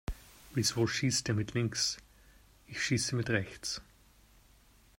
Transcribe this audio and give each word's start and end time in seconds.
Wieso 0.55 0.87
schießt 0.87 1.27
der 1.27 1.35
mit 1.35 1.53
links? 1.53 1.97
Ich 2.65 2.81
schieße 2.83 3.15
mit 3.15 3.29
rechts. 3.29 3.83